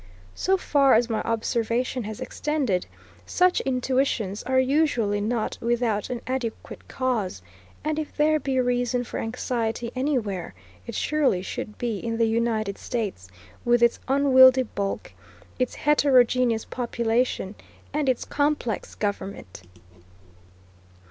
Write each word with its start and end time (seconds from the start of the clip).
So 0.33 0.57
far 0.57 0.95
as 0.95 1.11
my 1.11 1.21
observation 1.21 2.05
has 2.05 2.19
extended, 2.19 2.87
such 3.27 3.61
intuitions 3.61 4.41
are 4.41 4.59
usually 4.59 5.21
not 5.21 5.59
without 5.61 6.09
an 6.09 6.21
adequate 6.25 6.87
cause, 6.87 7.43
and 7.83 7.99
if 7.99 8.17
there 8.17 8.39
be 8.39 8.59
reason 8.59 9.03
for 9.03 9.19
anxiety 9.19 9.91
anywhere, 9.95 10.55
it 10.87 10.95
surely 10.95 11.43
should 11.43 11.77
be 11.77 11.99
in 11.99 12.17
the 12.17 12.25
United 12.27 12.79
States, 12.79 13.27
with 13.63 13.83
its 13.83 13.99
unwieldy 14.07 14.63
bulk, 14.63 15.13
its 15.59 15.75
heterogeneous 15.75 16.65
population, 16.65 17.53
and 17.93 18.09
its 18.09 18.25
complex 18.25 18.95
government. 18.95 19.61